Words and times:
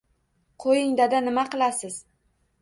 Qo‘ying, 0.63 0.95
dada, 1.01 1.19
nima 1.27 1.45
qilasiz 1.53 2.01